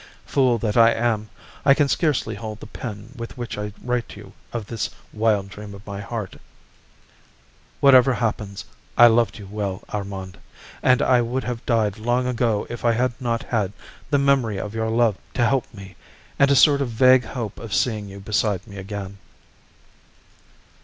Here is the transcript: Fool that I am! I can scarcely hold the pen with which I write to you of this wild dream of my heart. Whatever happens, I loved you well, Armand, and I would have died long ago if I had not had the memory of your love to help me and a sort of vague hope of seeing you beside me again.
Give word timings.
Fool 0.25 0.57
that 0.57 0.75
I 0.75 0.93
am! 0.93 1.29
I 1.63 1.75
can 1.75 1.87
scarcely 1.87 2.33
hold 2.33 2.59
the 2.59 2.65
pen 2.65 3.11
with 3.15 3.37
which 3.37 3.55
I 3.55 3.71
write 3.83 4.09
to 4.09 4.19
you 4.19 4.33
of 4.51 4.65
this 4.65 4.89
wild 5.13 5.49
dream 5.49 5.75
of 5.75 5.85
my 5.85 6.01
heart. 6.01 6.37
Whatever 7.81 8.15
happens, 8.15 8.65
I 8.97 9.05
loved 9.05 9.37
you 9.37 9.45
well, 9.45 9.83
Armand, 9.89 10.39
and 10.81 11.03
I 11.03 11.21
would 11.21 11.43
have 11.43 11.63
died 11.67 11.99
long 11.99 12.25
ago 12.25 12.65
if 12.67 12.83
I 12.83 12.93
had 12.93 13.13
not 13.21 13.43
had 13.43 13.73
the 14.09 14.17
memory 14.17 14.57
of 14.57 14.73
your 14.73 14.89
love 14.89 15.17
to 15.35 15.45
help 15.45 15.71
me 15.71 15.95
and 16.39 16.49
a 16.49 16.55
sort 16.55 16.81
of 16.81 16.89
vague 16.89 17.25
hope 17.25 17.59
of 17.59 17.71
seeing 17.71 18.09
you 18.09 18.19
beside 18.19 18.65
me 18.65 18.77
again. 18.77 19.19